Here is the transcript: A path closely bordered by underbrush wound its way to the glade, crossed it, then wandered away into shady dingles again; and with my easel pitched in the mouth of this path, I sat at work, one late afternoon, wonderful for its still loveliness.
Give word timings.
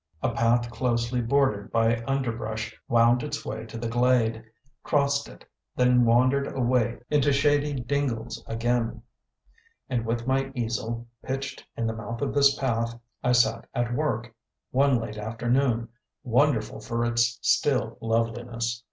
A 0.23 0.31
path 0.31 0.71
closely 0.71 1.21
bordered 1.21 1.71
by 1.71 2.03
underbrush 2.07 2.75
wound 2.87 3.21
its 3.21 3.45
way 3.45 3.67
to 3.67 3.77
the 3.77 3.87
glade, 3.87 4.43
crossed 4.81 5.27
it, 5.29 5.45
then 5.75 6.05
wandered 6.05 6.47
away 6.47 6.97
into 7.11 7.31
shady 7.31 7.73
dingles 7.75 8.43
again; 8.47 9.03
and 9.91 10.03
with 10.03 10.25
my 10.25 10.51
easel 10.55 11.05
pitched 11.21 11.63
in 11.77 11.85
the 11.85 11.93
mouth 11.93 12.23
of 12.23 12.33
this 12.33 12.57
path, 12.57 12.99
I 13.23 13.33
sat 13.33 13.67
at 13.75 13.93
work, 13.93 14.33
one 14.71 14.99
late 14.99 15.19
afternoon, 15.19 15.87
wonderful 16.23 16.79
for 16.79 17.05
its 17.05 17.37
still 17.43 17.99
loveliness. 18.01 18.79